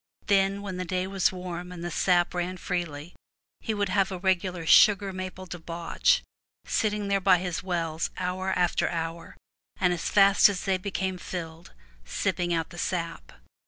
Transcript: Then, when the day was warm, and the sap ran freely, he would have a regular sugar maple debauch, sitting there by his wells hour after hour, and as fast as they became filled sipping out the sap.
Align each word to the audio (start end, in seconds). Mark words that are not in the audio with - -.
Then, 0.25 0.63
when 0.63 0.77
the 0.77 0.83
day 0.83 1.05
was 1.05 1.31
warm, 1.31 1.71
and 1.71 1.83
the 1.83 1.91
sap 1.91 2.33
ran 2.33 2.57
freely, 2.57 3.13
he 3.59 3.75
would 3.75 3.89
have 3.89 4.11
a 4.11 4.17
regular 4.17 4.65
sugar 4.65 5.13
maple 5.13 5.45
debauch, 5.45 6.23
sitting 6.65 7.07
there 7.07 7.21
by 7.21 7.37
his 7.37 7.61
wells 7.61 8.09
hour 8.17 8.49
after 8.53 8.89
hour, 8.89 9.37
and 9.79 9.93
as 9.93 10.09
fast 10.09 10.49
as 10.49 10.65
they 10.65 10.79
became 10.79 11.19
filled 11.19 11.73
sipping 12.03 12.51
out 12.51 12.71
the 12.71 12.79
sap. 12.79 13.31